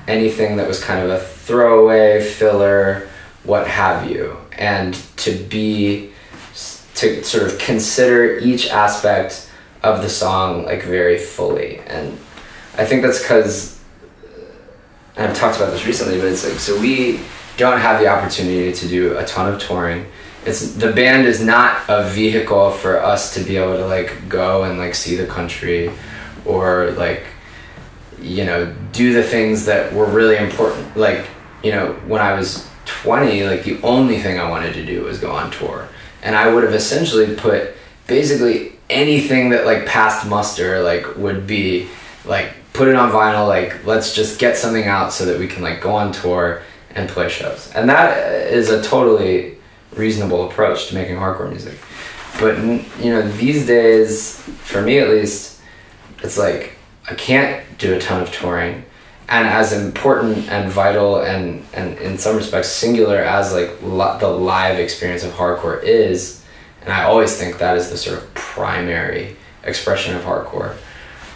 [0.06, 3.08] anything that was kind of a throwaway filler
[3.44, 4.36] what have you.
[4.52, 6.12] And to be
[6.96, 9.50] to sort of consider each aspect
[9.82, 11.78] of the song like very fully.
[11.80, 12.18] And
[12.78, 13.80] i think that's because
[15.16, 17.20] i've talked about this recently but it's like so we
[17.56, 20.06] don't have the opportunity to do a ton of touring
[20.46, 24.64] it's the band is not a vehicle for us to be able to like go
[24.64, 25.90] and like see the country
[26.44, 27.24] or like
[28.20, 30.96] you know do the things that were really important.
[30.96, 31.26] Like
[31.62, 35.18] you know when i was 20 like the only thing i wanted to do was
[35.18, 35.88] go on tour.
[36.22, 37.74] And i would have essentially put
[38.06, 41.88] basically anything that like passed muster like would be
[42.24, 45.62] like put it on vinyl like let's just get something out so that we can
[45.62, 46.62] like go on tour
[46.96, 47.70] and play shows.
[47.74, 49.55] And that is a totally
[49.96, 51.78] reasonable approach to making hardcore music.
[52.38, 55.60] But you know these days for me at least
[56.22, 56.72] it's like
[57.08, 58.84] I can't do a ton of touring,
[59.28, 64.28] and as important and vital and and in some respects singular as like li- the
[64.28, 66.44] live experience of hardcore is
[66.82, 70.76] and i always think that is the sort of primary expression of hardcore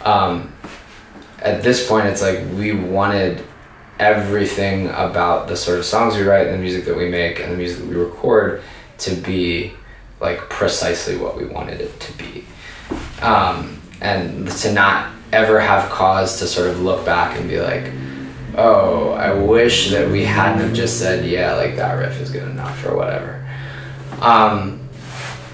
[0.05, 0.53] um,
[1.39, 3.43] at this point it's like we wanted
[4.01, 7.51] everything about the sort of songs we write and the music that we make and
[7.51, 8.63] the music that we record
[8.97, 9.71] to be
[10.19, 12.43] like precisely what we wanted it to be
[13.21, 17.91] um, and to not ever have cause to sort of look back and be like
[18.57, 22.49] oh i wish that we hadn't have just said yeah like that riff is good
[22.49, 23.47] enough or whatever
[24.19, 24.81] um,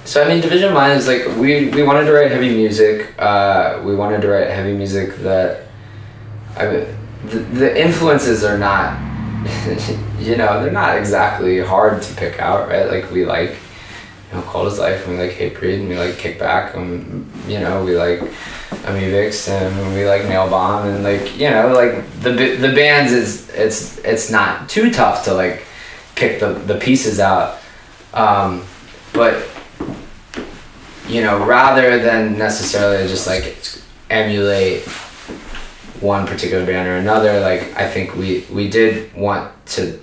[0.03, 3.13] so I mean, Division of Mind is like we we wanted to write heavy music.
[3.19, 5.67] Uh, we wanted to write heavy music that
[6.55, 8.97] I mean, the, the influences are not,
[10.19, 12.87] you know, they're not exactly hard to pick out, right?
[12.87, 16.15] Like we like, you know, Cold as Life, and we like Hatebreed, and we like
[16.15, 18.19] Kickback, and you know, we like
[18.83, 23.49] Amivix, and we like Nail Bomb, and like you know, like the the bands is
[23.51, 25.65] it's it's not too tough to like
[26.15, 27.59] pick the the pieces out,
[28.13, 28.65] um,
[29.13, 29.47] but
[31.07, 33.57] you know, rather than necessarily just like
[34.09, 34.87] emulate
[36.01, 39.99] one particular band or another, like I think we we did want to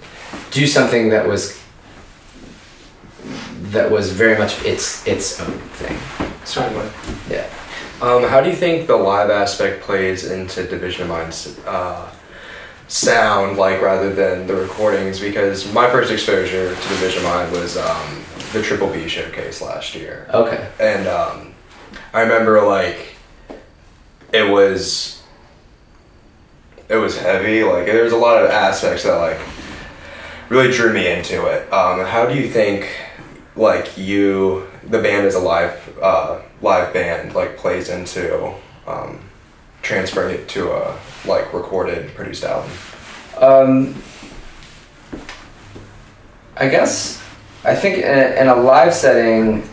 [0.51, 1.61] do something that was
[3.73, 5.97] that was very much its its own thing.
[6.45, 6.89] Certainly.
[7.31, 7.47] Yeah.
[8.03, 12.11] Um, how do you think the live aspect plays into Division of Mind's uh,
[12.89, 15.21] sound, like rather than the recordings?
[15.21, 19.95] Because my first exposure to Division of Mind was um, the Triple B showcase last
[19.95, 20.69] year, Okay.
[20.81, 21.55] and um,
[22.13, 23.15] I remember like
[24.33, 25.23] it was
[26.89, 27.63] it was heavy.
[27.63, 29.41] Like there was a lot of aspects that like
[30.49, 31.73] really drew me into it.
[31.73, 32.89] Um, how do you think
[33.57, 38.53] like you the band as a live uh, live band like plays into
[38.87, 39.21] um,
[39.83, 42.71] transferring it to a like recorded produced album?
[43.39, 44.03] Um,
[46.57, 47.23] I guess
[47.65, 49.69] I think in a, in a live setting,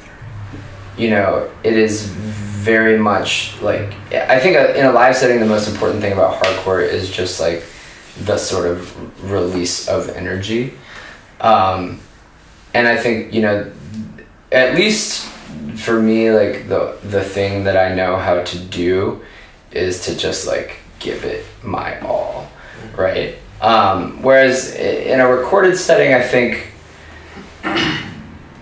[0.98, 2.16] you know, it is
[2.62, 6.88] very much like I think in a live setting, the most important thing about hardcore
[6.88, 7.64] is just like
[8.24, 10.74] the sort of release of energy,
[11.40, 12.00] um,
[12.76, 13.72] and I think you know,
[14.52, 15.26] at least
[15.78, 19.22] for me, like the the thing that I know how to do
[19.72, 22.48] is to just like give it my all,
[22.96, 23.38] right?
[23.60, 26.68] Um, whereas in a recorded setting, I think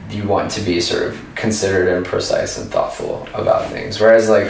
[0.10, 4.00] you want to be sort of considered and precise and thoughtful about things.
[4.00, 4.48] Whereas like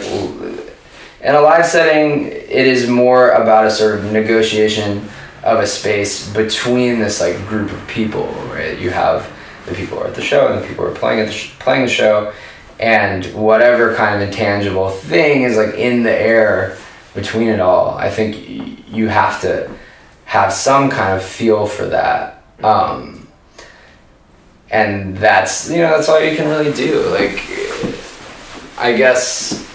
[1.22, 5.08] in a live setting, it is more about a sort of negotiation
[5.44, 8.78] of a space between this like group of people, right?
[8.80, 9.30] You have
[9.66, 11.34] the people who are at the show and the people who are playing at the
[11.34, 12.34] sh- playing the show,
[12.80, 16.78] and whatever kind of intangible thing is like in the air
[17.14, 17.98] between it all.
[17.98, 19.70] I think y- you have to
[20.26, 22.44] have some kind of feel for that.
[22.64, 23.19] Um,
[24.72, 27.10] and that's you know that's all you can really do.
[27.10, 27.44] Like
[28.78, 29.68] i guess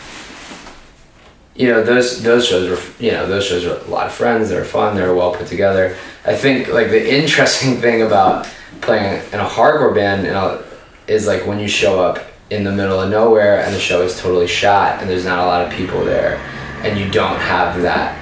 [1.55, 4.49] you know those those shows were you know those shows were a lot of friends.
[4.49, 4.97] They were fun.
[4.97, 5.97] They were well put together.
[6.25, 8.49] I think like the interesting thing about
[8.81, 10.63] playing in a hardcore band you know,
[11.07, 14.19] is like when you show up in the middle of nowhere and the show is
[14.21, 16.37] totally shot and there's not a lot of people there
[16.83, 18.21] and you don't have that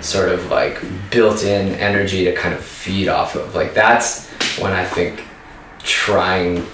[0.00, 3.54] sort of like built-in energy to kind of feed off of.
[3.54, 5.22] Like that's when i think
[5.86, 6.66] trying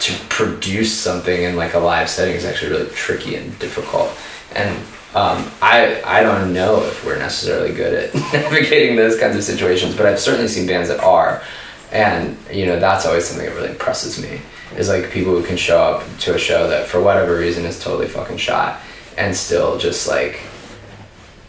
[0.00, 4.10] to produce something in like a live setting is actually really tricky and difficult.
[4.54, 4.76] And
[5.14, 9.94] um, I, I don't know if we're necessarily good at navigating those kinds of situations
[9.94, 11.42] but i've certainly seen bands that are.
[11.92, 14.40] And you know that's always something that really impresses me
[14.76, 17.78] is like people who can show up to a show that for whatever reason is
[17.78, 18.80] totally fucking shot
[19.18, 20.40] and still just like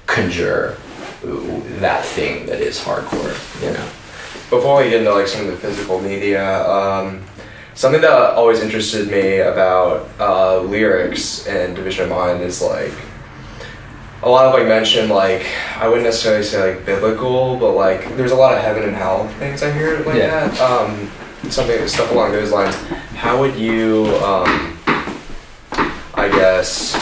[0.06, 0.78] conjure
[1.24, 3.34] that thing that is hardcore
[3.66, 3.90] you know
[4.54, 7.24] Before we get into like some of the physical media, um,
[7.74, 12.94] something that always interested me about uh, lyrics and Division of Mind is like
[14.22, 15.48] a lot of like mention like
[15.80, 19.28] I wouldn't necessarily say like biblical, but like there's a lot of heaven and hell
[19.40, 20.48] things I hear like Yeah.
[20.50, 20.62] that.
[20.62, 21.10] Um,
[21.50, 22.76] something stuff along those lines.
[23.16, 24.78] How would you, um,
[26.14, 26.94] I guess,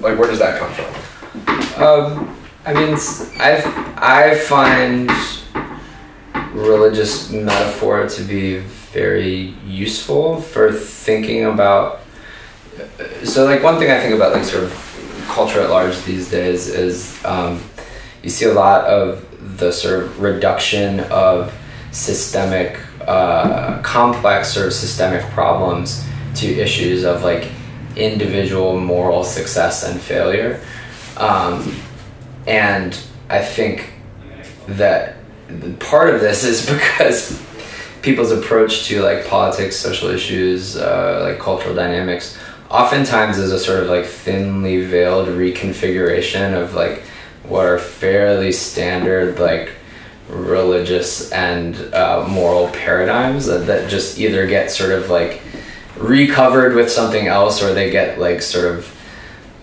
[0.00, 1.82] like where does that come from?
[1.82, 2.96] Um, I mean,
[3.38, 5.08] I I find
[6.56, 8.58] religious metaphor to be
[8.92, 12.00] very useful for thinking about.
[13.24, 16.68] So, like one thing I think about, like sort of culture at large these days,
[16.68, 17.62] is um,
[18.22, 19.24] you see a lot of
[19.58, 21.54] the sort of reduction of
[21.92, 26.04] systemic, uh, complex sort of systemic problems
[26.34, 27.50] to issues of like
[27.96, 30.60] individual moral success and failure.
[31.16, 31.76] Um,
[32.46, 32.98] and
[33.28, 33.92] I think
[34.68, 35.15] that
[35.80, 37.42] part of this is because
[38.02, 42.38] people's approach to like politics, social issues, uh, like cultural dynamics,
[42.70, 47.02] oftentimes is a sort of like thinly veiled reconfiguration of like
[47.44, 49.72] what are fairly standard like
[50.28, 55.40] religious and uh, moral paradigms that, that just either get sort of like
[55.96, 58.92] recovered with something else or they get like sort of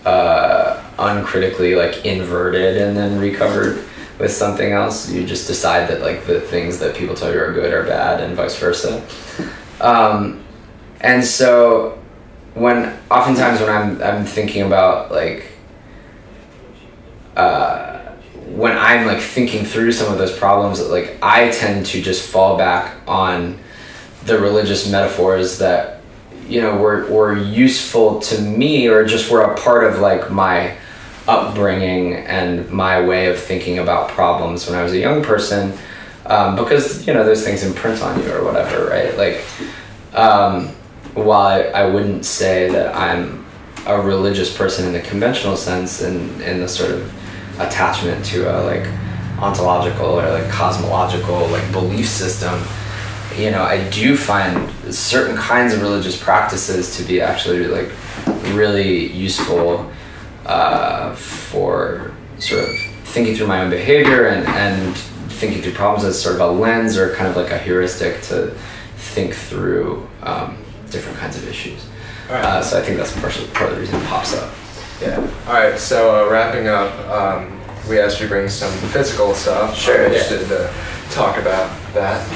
[0.06, 3.84] uh, uncritically like inverted and then recovered
[4.18, 5.10] with something else.
[5.10, 8.20] You just decide that like the things that people tell you are good are bad
[8.20, 9.04] and vice versa.
[9.80, 10.44] Um,
[11.00, 11.98] and so
[12.54, 15.46] when oftentimes when I'm I'm thinking about like
[17.36, 17.98] uh,
[18.46, 22.56] when I'm like thinking through some of those problems, like I tend to just fall
[22.56, 23.58] back on
[24.24, 26.00] the religious metaphors that
[26.46, 30.76] you know were were useful to me or just were a part of like my
[31.26, 35.76] upbringing and my way of thinking about problems when I was a young person.
[36.26, 39.16] Um, because you know those things imprint on you or whatever, right?
[39.16, 39.44] Like,
[40.14, 40.68] um,
[41.12, 43.44] while I, I wouldn't say that I'm
[43.86, 47.12] a religious person in the conventional sense, in in the sort of
[47.60, 48.88] attachment to a like
[49.38, 52.62] ontological or like cosmological like belief system,
[53.36, 57.90] you know, I do find certain kinds of religious practices to be actually like
[58.54, 59.90] really useful
[60.46, 64.96] uh, for sort of thinking through my own behavior and, and
[65.30, 68.50] thinking through problems as sort of a lens or kind of like a heuristic to
[68.96, 70.56] think through um,
[70.90, 71.86] different kinds of issues.
[72.28, 74.52] Uh, so I think that's partially part of the reason it pops up.
[75.00, 75.16] Yeah.
[75.46, 75.78] All right.
[75.78, 79.76] So uh, wrapping up, um, we asked you to bring some physical stuff.
[79.76, 80.18] Sure, I'm yeah.
[80.18, 80.72] interested to
[81.10, 82.26] talk about that.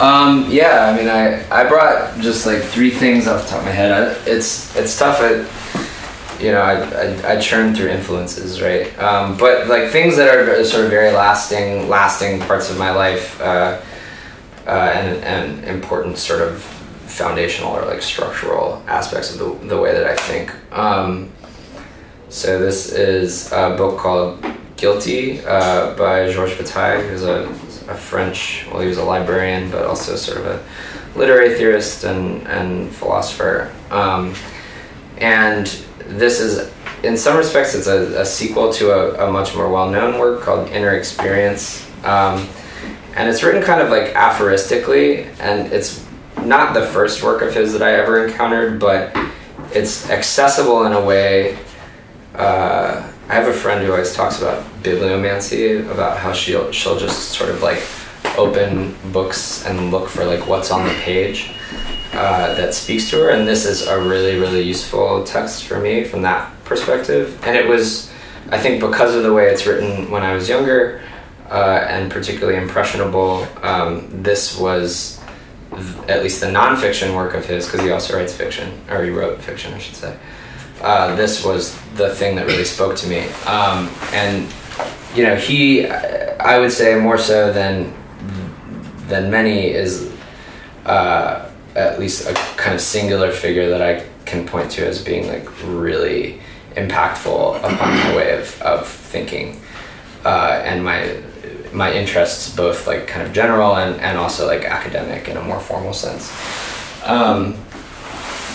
[0.00, 3.66] Um, yeah, I mean, I, I brought just like three things off the top of
[3.66, 3.92] my head.
[3.92, 5.18] I, it's it's tough.
[5.20, 5.46] I,
[6.40, 8.96] you know, I, I, I churn through influences, right?
[8.98, 13.40] Um, but like things that are sort of very lasting, lasting parts of my life,
[13.40, 13.80] uh,
[14.66, 16.60] uh, and and important sort of
[17.06, 20.52] foundational or like structural aspects of the, the way that I think.
[20.72, 21.30] Um,
[22.28, 24.44] so this is a book called
[24.76, 27.44] Guilty uh, by Georges Bataille, who's a,
[27.88, 32.46] a French, well, he was a librarian, but also sort of a literary theorist and,
[32.48, 33.72] and philosopher.
[33.90, 34.34] Um,
[35.18, 39.70] and this is, in some respects, it's a, a sequel to a, a much more
[39.70, 41.86] well-known work called Inner Experience.
[42.04, 42.48] Um,
[43.14, 46.06] and it's written kind of like aphoristically, and it's
[46.44, 49.16] not the first work of his that I ever encountered, but
[49.72, 51.58] it's accessible in a way
[52.34, 57.30] uh, I have a friend who always talks about bibliomancy, about how she'll she'll just
[57.30, 57.82] sort of like
[58.38, 61.52] open books and look for like what's on the page
[62.12, 66.04] uh, that speaks to her, and this is a really really useful text for me
[66.04, 67.38] from that perspective.
[67.44, 68.10] And it was,
[68.50, 71.02] I think, because of the way it's written when I was younger,
[71.50, 73.46] uh, and particularly impressionable.
[73.62, 75.20] Um, this was
[75.70, 79.10] th- at least the nonfiction work of his, because he also writes fiction, or he
[79.10, 80.16] wrote fiction, I should say
[80.80, 83.26] uh, this was the thing that really spoke to me.
[83.46, 84.52] Um, and
[85.14, 87.94] you know, he, I would say more so than
[89.08, 90.12] than many is
[90.84, 91.45] uh,
[91.76, 95.46] at least a kind of singular figure that I can point to as being like
[95.64, 96.40] really
[96.72, 99.60] impactful upon my way of, of thinking
[100.24, 101.22] uh, and my
[101.72, 105.60] my interests both like kind of general and, and also like academic in a more
[105.60, 106.32] formal sense.
[107.04, 107.56] Um,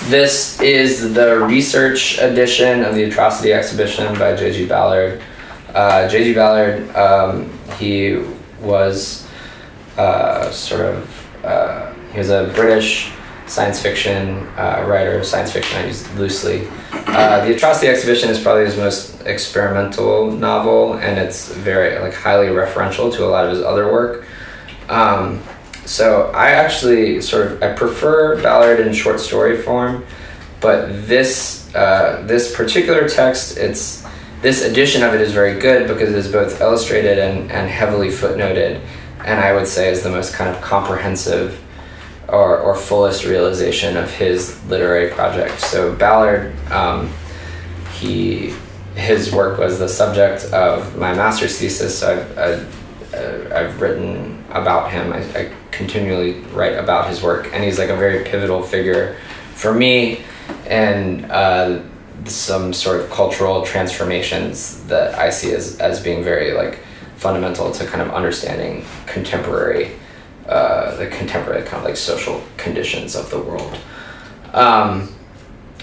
[0.05, 4.65] this is the research edition of the Atrocity Exhibition by J.G.
[4.65, 5.21] Ballard.
[5.75, 6.33] Uh, J.G.
[6.33, 8.23] Ballard, um, he
[8.59, 9.27] was
[9.97, 13.11] uh, sort of, uh, he was a British
[13.47, 16.67] science fiction uh, writer, science fiction I use loosely.
[16.91, 22.47] Uh, the Atrocity Exhibition is probably his most experimental novel, and it's very like highly
[22.47, 24.25] referential to a lot of his other work.
[24.89, 25.41] Um,
[25.85, 30.05] so I actually sort of I prefer Ballard in short story form,
[30.59, 34.05] but this uh, this particular text, it's
[34.41, 38.09] this edition of it is very good because it is both illustrated and, and heavily
[38.09, 38.81] footnoted,
[39.25, 41.59] and I would say is the most kind of comprehensive
[42.31, 45.59] or, or fullest realization of his literary project.
[45.59, 47.11] So Ballard, um,
[47.93, 48.53] he
[48.95, 51.99] his work was the subject of my master's thesis.
[51.99, 55.13] So I've, I've, uh, I've written about him.
[55.13, 59.17] I, I continually write about his work, and he's like a very pivotal figure
[59.53, 60.23] for me
[60.67, 61.81] and uh,
[62.25, 66.79] some sort of cultural transformations that I see as, as being very like
[67.15, 69.91] fundamental to kind of understanding contemporary
[70.47, 73.77] uh, the contemporary kind of like social conditions of the world.
[74.53, 75.13] Um,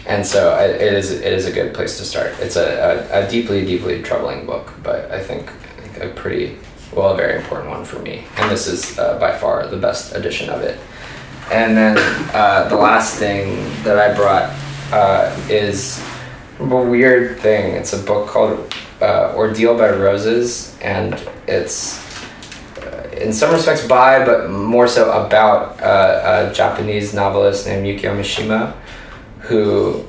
[0.07, 2.35] and so I, it is it is a good place to start.
[2.41, 6.59] It's a, a, a deeply deeply troubling book, but I think, I think a pretty
[6.93, 8.25] well, a very important one for me.
[8.37, 10.79] And this is uh, by far the best edition of it.
[11.51, 11.97] And then
[12.35, 14.55] uh, the last thing that I brought
[14.93, 16.03] uh, is
[16.59, 17.73] a weird thing.
[17.73, 22.08] It's a book called uh, Ordeal by Roses, and it's
[23.21, 28.75] in some respects by, but more so about uh, a Japanese novelist named Yukio Mishima,
[29.41, 30.05] who,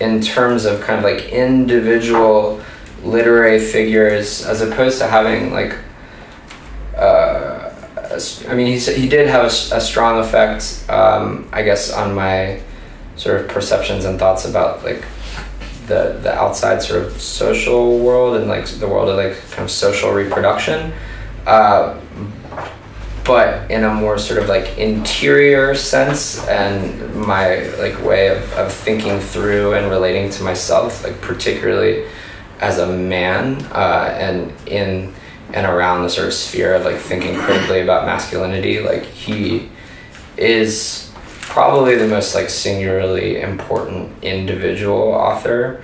[0.00, 2.60] in terms of kind of like individual
[3.02, 5.76] literary figures, as opposed to having like,
[6.96, 7.72] uh,
[8.48, 12.60] I mean, he, he did have a strong effect, um, I guess, on my
[13.16, 15.04] sort of perceptions and thoughts about like
[15.86, 19.70] the the outside sort of social world and like the world of like kind of
[19.70, 20.92] social reproduction.
[21.46, 22.00] Uh,
[23.30, 28.72] but in a more sort of like interior sense and my like way of, of
[28.72, 32.08] thinking through and relating to myself like particularly
[32.58, 35.14] as a man uh, and in
[35.52, 39.68] and around the sort of sphere of like thinking critically about masculinity like he
[40.36, 45.80] is probably the most like singularly important individual author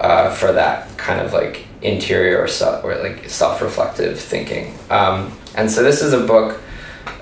[0.00, 4.74] uh, for that kind of like interior or, self, or like self-reflective thinking.
[4.88, 6.62] Um, and so this is a book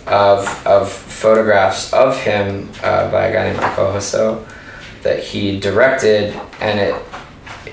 [0.07, 4.47] of, of photographs of him uh, by a guy named Eikoh Hosoe
[5.03, 7.03] that he directed and it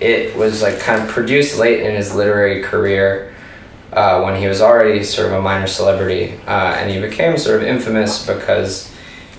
[0.01, 3.33] it was like kind of produced late in his literary career
[3.93, 7.61] uh, when he was already sort of a minor celebrity uh, and he became sort
[7.61, 8.91] of infamous because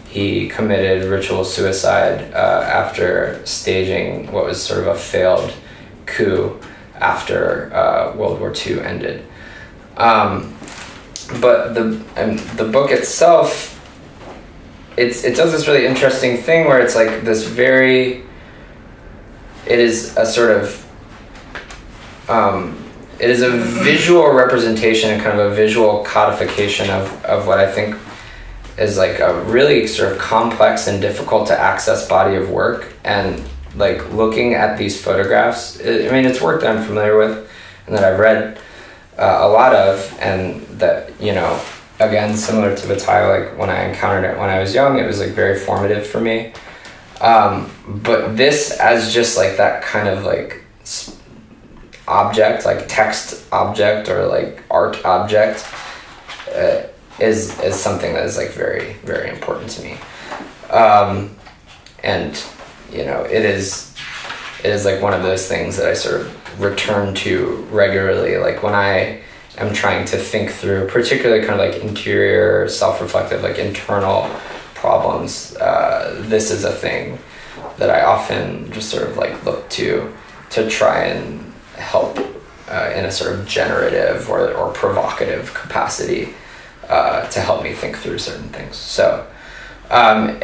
[0.08, 5.52] he committed ritual suicide uh, after staging what was sort of a failed
[6.06, 6.58] coup
[6.94, 9.26] after uh, World War II ended.
[9.96, 10.56] Um,
[11.40, 12.02] but the
[12.56, 13.70] the book itself,
[14.96, 18.22] it's it does this really interesting thing where it's like this very.
[19.66, 20.80] It is a sort of.
[22.28, 22.80] Um,
[23.20, 27.70] it is a visual representation and kind of a visual codification of, of what I
[27.70, 27.96] think
[28.76, 33.42] is like a really sort of complex and difficult to access body of work and
[33.76, 37.48] like looking at these photographs i I mean it's work that i'm familiar with
[37.86, 38.58] and that i've read
[39.18, 41.60] uh, a lot of and that you know
[42.00, 45.20] again similar to Bataille, like when i encountered it when i was young it was
[45.20, 46.52] like very formative for me.
[47.20, 50.64] Um, but this as just like that kind of like
[52.06, 55.66] object like text object or like art object
[56.54, 56.82] uh,
[57.18, 59.98] is is something that is like very very important to me.
[60.70, 61.36] Um,
[62.02, 62.42] and
[62.92, 63.94] you know it is
[64.62, 68.36] it is like one of those things that i sort of return to regularly.
[68.36, 69.22] Like when i
[69.58, 74.28] am trying to think through particularly kind of like interior self-reflective like internal
[74.74, 77.18] problems uh, this is a thing
[77.78, 80.12] that i often just sort of like look to
[80.50, 82.18] to try and help
[82.68, 86.34] uh, in a sort of generative or, or provocative capacity
[86.88, 88.76] uh, to help me think through certain things.
[88.76, 89.26] So,
[89.90, 90.40] um,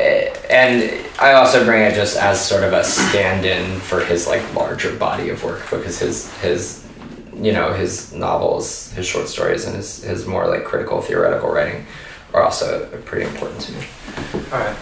[0.50, 4.94] and I also bring it just as sort of a stand-in for his like larger
[4.94, 6.79] body of work because his his
[7.40, 11.86] you know his novels, his short stories, and his his more like critical theoretical writing
[12.32, 13.86] are also pretty important to me.
[14.52, 14.76] All right.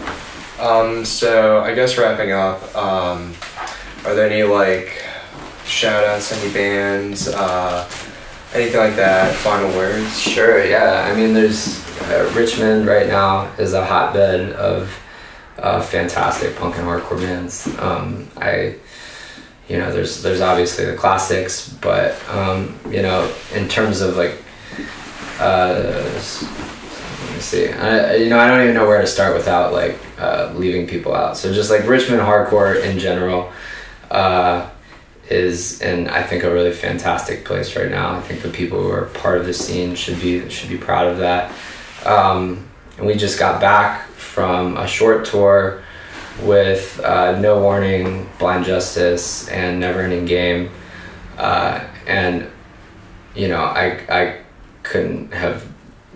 [0.59, 3.33] Um, so I guess wrapping up, um,
[4.05, 5.03] are there any like
[5.65, 7.89] shout outs, any bands, uh,
[8.53, 9.33] anything like that?
[9.35, 10.19] Final words?
[10.19, 11.09] Sure, yeah.
[11.09, 14.93] I mean, there's uh, Richmond right now is a hotbed of
[15.57, 17.67] uh, fantastic punk and hardcore bands.
[17.79, 18.75] Um, I,
[19.69, 24.41] you know, there's there's obviously the classics, but um, you know, in terms of like,
[25.39, 27.69] uh, let me see.
[27.69, 31.13] I, you know, I don't even know where to start without like uh, leaving people
[31.13, 31.37] out.
[31.37, 33.51] So just like Richmond hardcore in general.
[34.09, 34.67] Uh,
[35.29, 38.15] is in I think a really fantastic place right now.
[38.15, 41.07] I think the people who are part of the scene should be should be proud
[41.07, 41.53] of that.
[42.03, 42.67] Um,
[42.97, 45.83] and we just got back from a short tour
[46.43, 50.69] with uh, No Warning, Blind Justice, and Never Ending Game,
[51.37, 52.47] uh, and
[53.35, 54.39] you know I I
[54.83, 55.67] couldn't have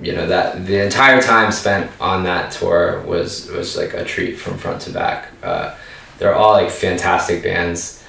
[0.02, 4.36] you know that the entire time spent on that tour was was like a treat
[4.36, 5.30] from front to back.
[5.42, 5.76] Uh,
[6.20, 8.04] they're all like fantastic bands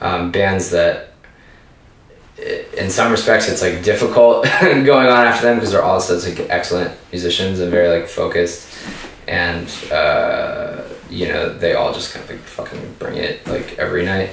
[0.00, 1.12] um, bands that
[2.76, 6.48] in some respects it's like difficult going on after them because they're all such like
[6.48, 8.66] excellent musicians and very like focused
[9.28, 14.04] and uh, you know they all just kind of like fucking bring it like every
[14.04, 14.30] night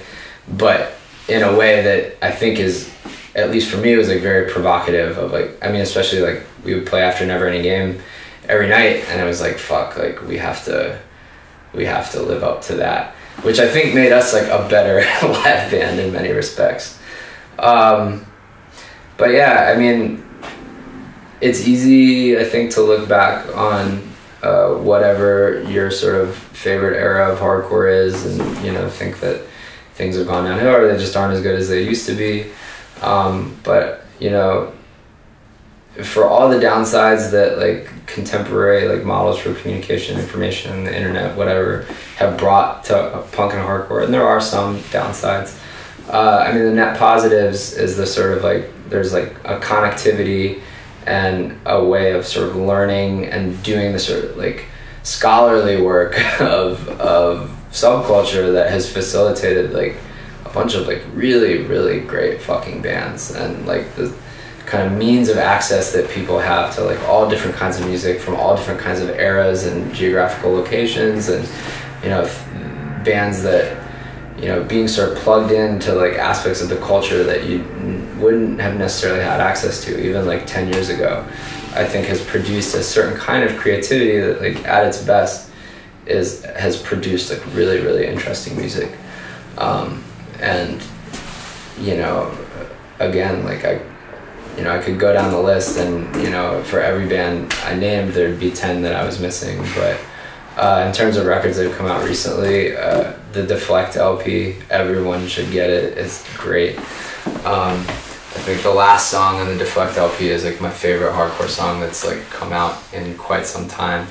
[0.58, 0.94] but
[1.28, 2.94] in a way that i think is
[3.36, 6.44] at least for me it was like very provocative of like i mean especially like
[6.64, 8.02] we would play after never ending game
[8.48, 10.98] every night and it was like fuck like we have to
[11.74, 13.14] we have to live up to that
[13.44, 14.96] which I think made us like a better
[15.28, 17.00] live band in many respects.
[17.60, 18.26] Um,
[19.18, 20.24] but yeah, I mean,
[21.42, 24.08] it's easy, I think, to look back on
[24.44, 29.42] uh, whatever your sort of favorite era of hardcore is, and you know, think that
[29.96, 32.52] things have gone downhill or they just aren't as good as they used to be.
[33.02, 34.74] Um, but you know,
[36.04, 41.84] for all the downsides that like contemporary like models for communication, information, the internet, whatever,
[42.18, 45.60] have brought to punk and hardcore, and there are some downsides.
[46.10, 50.62] Uh, I mean, the net positives is the sort of like there's like a connectivity
[51.08, 54.66] and a way of sort of learning and doing the sort of like
[55.04, 59.96] scholarly work of of subculture that has facilitated like
[60.46, 64.14] a bunch of like really really great fucking bands and like the
[64.66, 68.20] kind of means of access that people have to like all different kinds of music
[68.20, 71.48] from all different kinds of eras and geographical locations and
[72.04, 72.24] you know
[73.06, 73.82] bands that
[74.38, 77.60] you know being sort of plugged into like aspects of the culture that you
[78.20, 81.26] wouldn't have necessarily had access to even like 10 years ago
[81.74, 85.52] i think has produced a certain kind of creativity that like at its best
[86.06, 88.92] is has produced like really really interesting music
[89.58, 90.04] um,
[90.40, 90.82] and
[91.80, 92.36] you know
[93.00, 93.80] again like i
[94.58, 97.76] you know i could go down the list and you know for every band i
[97.76, 100.00] named there'd be 10 that i was missing but
[100.58, 105.28] uh, in terms of records that have come out recently, uh, the Deflect LP, everyone
[105.28, 105.96] should get it.
[105.96, 106.80] It's great.
[107.46, 107.86] Um,
[108.48, 111.82] I think the last song on the Deflect LP is like my favorite hardcore song
[111.82, 114.08] that's like come out in quite some time.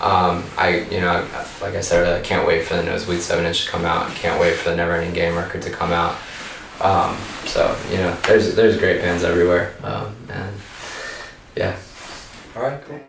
[0.00, 1.28] Um, I, you know,
[1.60, 4.08] like I said, I can't wait for the Nosebleed 7 inch to come out.
[4.12, 6.16] Can't wait for the Never Ending Game record to come out.
[6.80, 9.74] Um, so, you know, there's, there's great bands everywhere.
[9.82, 10.54] Um, and
[11.56, 11.76] yeah.
[12.54, 13.00] All right, cool.